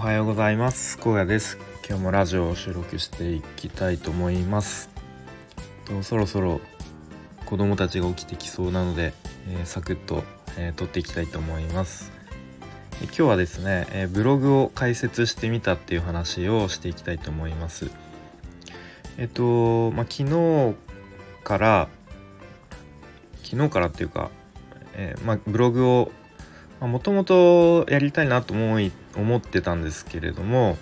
[0.00, 0.98] はようございます。
[0.98, 1.58] 荒野です。
[1.86, 4.88] 今日もラジオを収録していきたいと思います。
[5.84, 6.62] とそろそろ
[7.44, 9.12] 子供たちが起きてきそうなので、
[9.50, 10.24] えー、サクッと、
[10.56, 12.12] えー、撮っていきたいと思います。
[13.02, 17.90] 今日はですね、えー、ブログを開設してみたっていう話をしていきたいと思います。
[19.18, 20.76] えっとまあ昨日
[21.44, 21.88] から
[23.42, 24.30] 昨日からっていうか、
[24.94, 26.10] えまあ、ブログを
[26.86, 30.78] もともとやりたいなと思い思ってたんですけれども、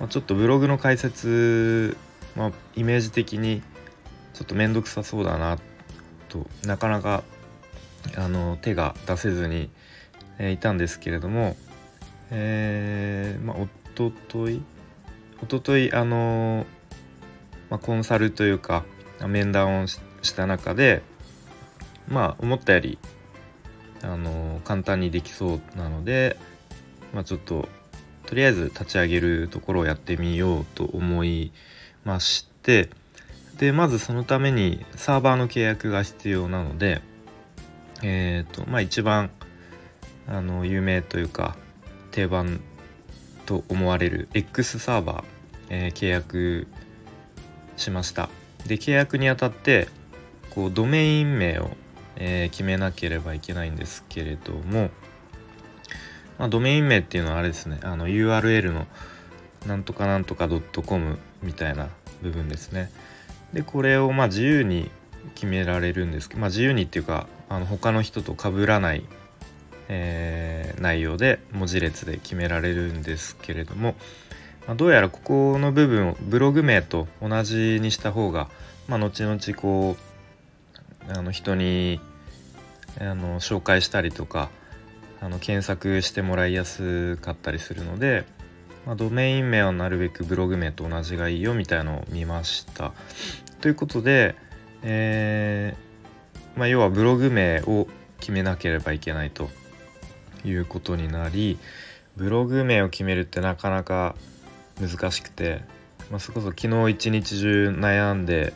[0.00, 1.96] まあ、ちょっとブログの解説、
[2.34, 3.62] まあ、イメージ的に
[4.32, 5.58] ちょっと面倒くさそうだな
[6.28, 7.24] となかなか
[8.16, 9.70] あの手が出せずに、
[10.38, 11.56] えー、いたんですけれども、
[12.30, 14.62] えー、まあ、おととい
[15.42, 16.64] おとといあの、
[17.68, 18.84] まあ、コンサルというか
[19.26, 20.00] 面談をし
[20.34, 21.02] た中で
[22.06, 22.98] まあ思ったより
[24.02, 26.36] あの簡単にできそうなので、
[27.12, 27.68] まあ、ちょっと
[28.26, 31.52] とりあえず立ち上げるところをやってみようと思い
[32.04, 32.90] まして
[33.56, 37.00] でまずそのためにサーバーの契約が必要なので
[38.02, 39.30] えっ、ー、とまあ一番
[40.26, 41.56] あの有名というか
[42.10, 42.60] 定番
[43.46, 45.24] と思われる X サーバー、
[45.70, 46.66] えー、契約
[47.76, 48.28] しました。
[48.66, 49.88] で契約にあたって
[50.50, 51.70] こうドメイン名を
[52.18, 54.90] えー、決めなければいけないんですけれども、
[56.38, 58.86] まあ、ドメイン名っていうのはあれですねあの URL の
[59.66, 61.88] なんとかなんとか .com みたいな
[62.22, 62.90] 部分ですね。
[63.52, 64.90] でこれをま自由に
[65.34, 69.04] 決められるんですけど、まあ、自由にっていうかあの他の人と被らない、
[69.88, 73.94] えー、内容で文字列で決められるんですけれども、
[74.66, 78.48] ま、どうやらここの部分をブログ名と同じにした方が、
[78.86, 79.96] まあ、後々こ
[81.08, 82.00] うあの人に
[83.00, 84.50] あの紹介したりとか
[85.20, 88.24] あの検索してもらいやすかったりするので、
[88.86, 92.92] まあ、ドメイン名はなるべくブログ名と同じがいいよみたいなのを見ました。
[93.60, 94.36] ということで、
[94.82, 97.88] えー、まあ、要はブログ名を
[98.20, 99.48] 決めなければいけないと
[100.44, 101.58] いうことになり
[102.16, 104.14] ブログ名を決めるってなかなか
[104.80, 105.62] 難しくて、
[106.10, 108.52] まあ、そこそ昨日一日中悩んで、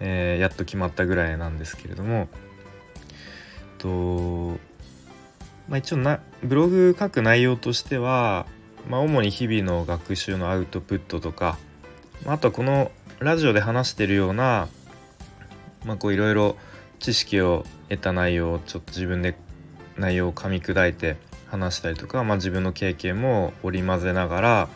[0.00, 2.28] えー、やっと決まったぐらいなんですけれども
[3.82, 4.58] と、
[5.68, 8.46] まあ、一応なブログ書く内容としては、
[8.88, 11.58] まあ、主に日々の学習のアウトプットとか、
[12.24, 14.68] まあ、あとはこのラジオで話してるような、
[15.84, 16.56] まあ、こういろいろ
[17.00, 19.36] 知識を得た内容をちょっと自分で
[19.96, 21.16] 内容を噛み砕いて
[21.48, 24.68] 話したりとか、まあ、自分の経験も織り交ぜながら、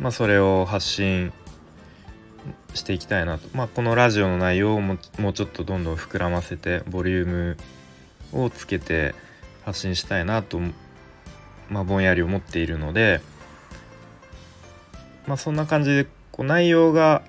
[0.00, 1.32] まあ、それを発信
[2.74, 7.56] していきたいなと、まあ、このラジオの内容をももうちょっとどんどん膨らませてボリューム
[8.32, 9.14] をつけて
[9.64, 10.60] 発信したいなと、
[11.70, 13.20] まあ、ぼんやり思っているので、
[15.26, 17.22] まあ、そんな感じでこう内容が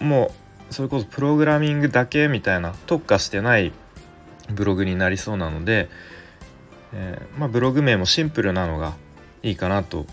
[0.00, 0.32] も
[0.70, 3.72] うそれこそプログラミングだけみたいな特化してない
[4.50, 5.88] ブログになりそうなので、
[6.92, 8.94] えー、まあ、ブログ名もシンプルなのが
[9.42, 10.06] いいかなと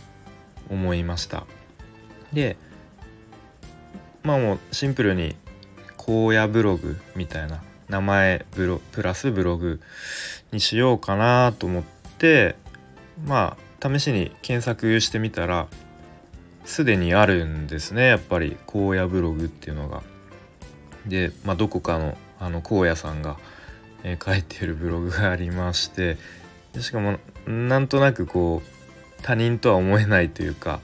[0.70, 1.46] 思いました。
[2.34, 2.58] で
[4.24, 5.36] まあもうシンプルに
[5.98, 9.80] 荒野ブログみたいな名前ブロプラスブログ
[10.52, 11.84] にしようかなと思っ
[12.18, 12.56] て
[13.26, 15.68] まあ試しに検索してみたら
[16.66, 20.04] すでにあるんですねやっぱり荒野ブログっていうのが。
[21.06, 23.38] で、まあ、どこかのあの荒野さんが、
[24.04, 26.18] えー、書いてるブログがありまして
[26.80, 30.80] しかもなんとなくこう他人とは思えないというか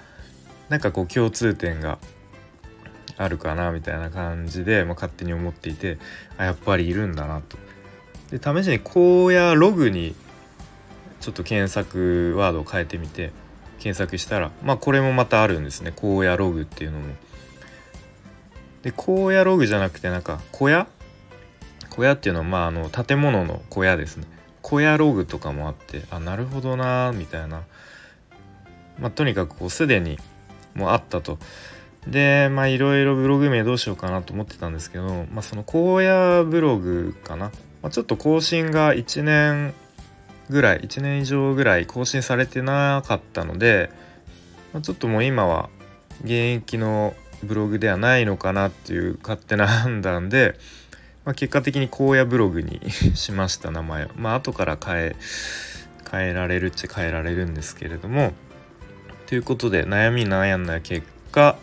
[0.68, 2.00] なんかこう共通点が
[3.18, 5.98] あるかなみたいな感じで、まあ、勝手に思っていて
[6.38, 7.58] あやっぱりいるんだなと。
[8.32, 10.16] で試しに荒野ログに
[11.22, 13.32] ちょっと検索ワードを変えてみて
[13.80, 17.06] 検索したらまあこれもまたあるんですね荒野ログっていうのも。
[18.84, 20.88] で荒野ログじゃなくてなんか小屋？
[21.90, 24.26] 小屋っていうのはまああの建物の小屋ですね。
[24.62, 27.64] 小屋ログとかもあってあなるほどなみたいな。
[29.00, 30.18] まあ、とにかくこうすでに
[30.74, 31.38] もうあったと。
[32.08, 36.04] でまあいろいろブログ名どうしようかなと思ってたんですけど、まあ、その荒
[36.40, 39.74] 野ブログかな、まあ、ちょっと更新が1年
[40.50, 43.90] ぐらい1年以上ぐらい更新されてなかったので、
[44.74, 45.70] まあ、ちょっともう今は
[46.22, 50.56] 現役のブログではないのかなっていう勝手な判断で、
[51.26, 52.80] まあ、結果的に荒野ブログに
[53.16, 54.10] しました名前を。
[54.16, 55.16] まあ後から変え
[56.10, 58.34] 変えられるっちゃ変えられるんですけれども。
[59.26, 61.58] ということで悩み悩んだ結果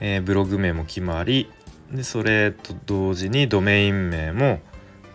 [0.00, 1.50] えー、ブログ名も決まり
[1.92, 4.60] でそれと同時にドメイン名も、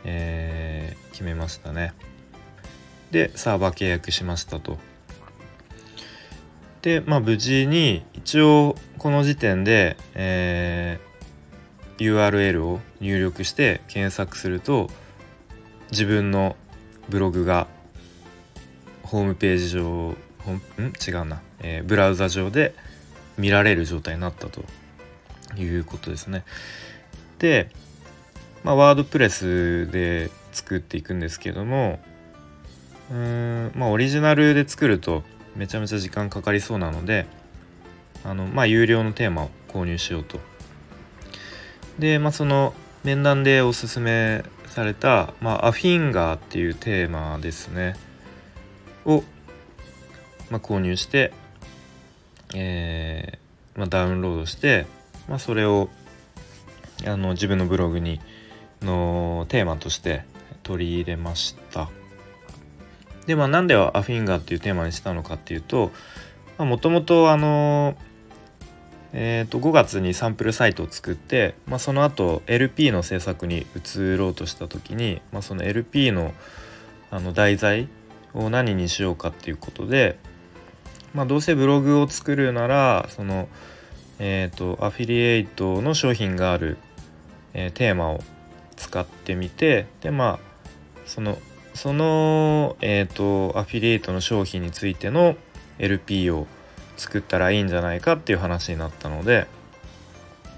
[0.04, 1.94] えー、決めましたね。
[3.12, 4.78] でサーバー契約しましたと。
[6.82, 14.90] でまあ無事に一応この時点で、えー、URL を入力して検索すると
[15.92, 16.56] 自分の
[17.10, 17.68] ブログが
[19.04, 20.16] ホームページ上
[20.80, 20.94] ん？
[21.08, 22.76] 違うな、えー、ブラウザ上で
[23.38, 24.64] 見られる状態になったと
[25.58, 26.44] いうことですね。
[27.40, 27.70] で、
[28.64, 32.00] まあ、ワードプレスで作っていくんですけども
[33.12, 35.24] うーんまあオリジナルで作ると
[35.56, 37.28] めちゃめちゃ時間かかりそうなので
[38.24, 40.40] あのまあ有料のテーマを購入しようと。
[42.00, 42.74] でまあその
[43.04, 44.44] 面談でおすすめ
[44.76, 47.96] された、まあ、アフィンガーっていうテーマですね
[49.06, 49.24] を、
[50.50, 51.31] まあ、購入して、
[52.56, 54.88] えーまあ、ダウンロードして、
[55.28, 55.90] まあ、それを
[57.06, 58.22] あの自分のブログに
[58.81, 60.24] のテーマとして
[60.63, 61.90] 取り入れました。
[63.25, 65.92] でまあなんでアフィンガーっていうテーマにしたのかっていうと
[66.60, 67.98] もともとあの
[69.18, 76.34] えー、と5月にサンプルサイトを作って、まあ、その後 LP の制作に移ろうとした時に、まあ、その LP の
[77.12, 77.88] あの題材
[78.34, 80.19] を何にしようかっていうことで、
[81.16, 83.48] まあ、どうせブログを作るならその、
[84.20, 86.78] えーと、アフィリエイトの商品がある、
[87.54, 88.22] えー、テーマを
[88.76, 90.40] 使ってみてでまあ
[91.06, 91.38] その
[91.74, 95.36] その、えーと、アフィリエイトの商品についての
[95.80, 96.48] LP を
[96.98, 99.48] 作ったらいいんじゃないかっていう話になったので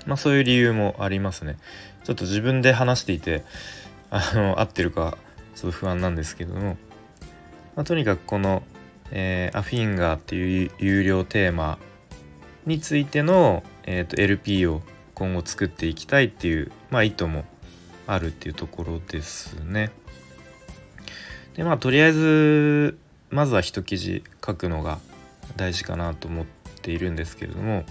[0.07, 1.57] まあそういう理由もありますね。
[2.03, 3.43] ちょっと自分で話していて
[4.09, 5.17] あの合ってるか
[5.55, 6.77] ちょっと不安なんですけども、
[7.75, 8.63] まあ、とにかくこの、
[9.11, 11.77] えー、アフィンガーっていう有料テーマ
[12.65, 14.81] についての、えーと、LP を
[15.13, 17.45] 今後作っていきたいっていう、まあ、意図も
[18.05, 19.91] あるっていうところですね。
[21.55, 22.99] でまあとりあえず
[23.29, 24.99] まずは一記事書くのが
[25.55, 26.45] 大事かなと思っ
[26.81, 27.83] ているんですけれども、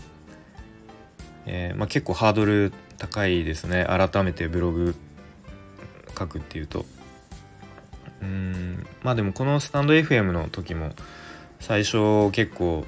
[1.47, 4.95] えー、まあ、結構ハードル高いですね改めてブログ
[6.17, 6.87] 書くっていうと
[8.23, 8.87] うん。
[9.03, 10.93] まあでもこのスタンド FM の時も
[11.61, 12.85] 最初結構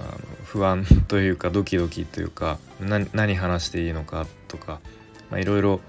[0.00, 0.10] あの
[0.44, 4.80] 不安というかドキドキというか何話していいのかとか
[5.32, 5.80] いろいろ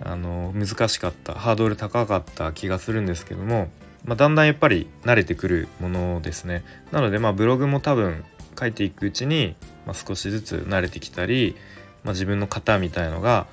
[0.00, 3.68] 難しかったハードル高かった気がするんですけども
[4.04, 6.64] まあ、だんだんやっぱり慣れてくるものですね。
[6.90, 8.24] なのでまあブログも多分
[8.58, 9.56] 書いていくうちに、
[9.86, 11.56] まあ、少しずつ慣れてきたり、
[12.02, 13.46] まあ、自分の型みたいのが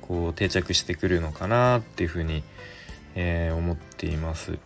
[0.00, 2.42] こう定着してくるのかなっていうふうに思います、
[3.14, 4.58] えー、思っています。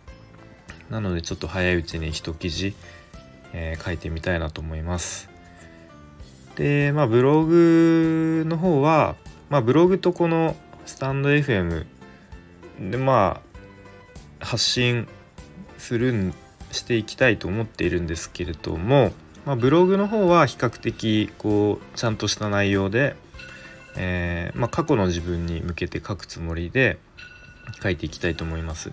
[0.89, 2.73] なのでちょっと早いうちに一記事、
[3.53, 5.29] えー、書いてみたいなと思います。
[6.55, 9.15] でまあブログの方は、
[9.49, 10.55] まあ、ブログとこの
[10.85, 11.85] スタンド FM
[12.79, 13.41] でま
[14.41, 15.07] あ発信
[15.77, 16.33] するん
[16.71, 19.11] していきたいと思っているんですけれども、
[19.45, 23.15] まあ、ブログの方は比較的こうちゃんとした内容で、
[23.95, 26.97] えー、まあ、過去の自分に向けて書くつもりで
[27.81, 28.91] 書いていきたいと思います。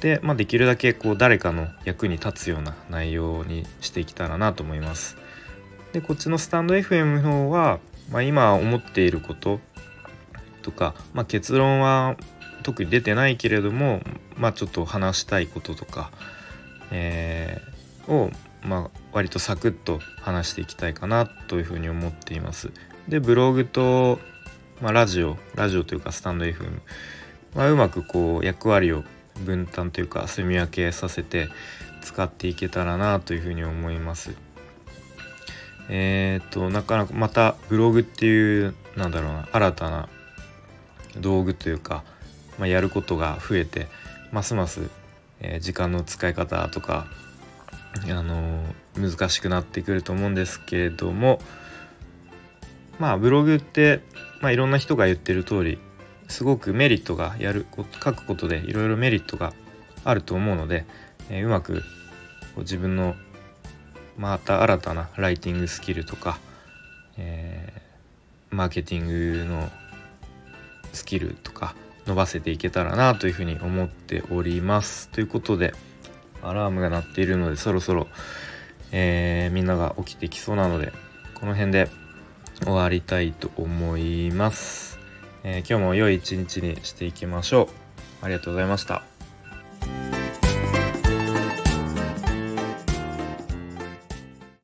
[0.00, 5.16] で、まあ、できるだけこう誰かの役に立つような内容にしていけたらなと思います。
[5.92, 7.78] でこっちのスタンド FM の方は、
[8.10, 9.60] まあ、今思っていること
[10.62, 12.16] とか、まあ、結論は
[12.62, 14.00] 特に出てないけれども、
[14.36, 16.10] まあ、ちょっと話したいこととか、
[16.90, 18.30] えー、を、
[18.64, 22.70] まあ、割とサクッと話していきたいかなというふうに思っています。
[23.08, 24.18] でブログと、
[24.80, 26.80] まあ、ラジオラジオというかスタンド FM、
[27.54, 29.04] まあ、うまくこう役割を
[29.44, 31.48] 分担というか住み分けさせて
[32.00, 34.34] 使っていけたらなというふうに思います。
[35.88, 40.08] えー、っとなかなかまたブログっていうなんだろうな新たな
[41.18, 42.04] 道具というか、
[42.58, 43.88] まあ、やることが増えて
[44.30, 44.88] ますます、
[45.40, 47.06] えー、時間の使い方とか、
[48.08, 51.40] あのー、難しくなってくると思うんですけれども
[52.98, 54.00] まあブログって、
[54.40, 55.78] まあ、いろんな人が言ってる通り
[56.32, 59.52] すごくメリットがやる書くことでいろいろメリットが
[60.02, 60.86] あると思うので、
[61.28, 61.82] え、うまく
[62.56, 63.14] 自分の
[64.16, 66.38] また新たなライティングスキルとか、
[67.18, 69.70] えー、マーケティングの
[70.92, 71.74] スキルとか
[72.06, 75.10] 伸ばせていけたらなというふうに思っております。
[75.10, 75.74] ということで
[76.42, 78.08] アラームが鳴っているのでそろそろ、
[78.90, 80.92] えー、みんなが起きてきそうなので
[81.34, 81.90] この辺で
[82.64, 84.91] 終わりたいと思います。
[85.44, 87.68] えー、今日も良い一日にしていきましょう。
[88.24, 89.11] ありがとうございました。